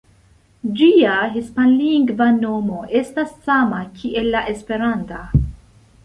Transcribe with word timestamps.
Ĝia 0.77 1.17
hispanlingva 1.33 2.29
nomo 2.37 2.79
estas 2.99 3.35
sama 3.49 3.81
kiel 3.99 4.31
la 4.37 4.41
esperanta. 4.55 5.21